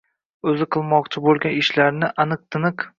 [0.51, 2.89] o‘zi qilmoqchi bo‘lgan ishlarni aniq-tiniq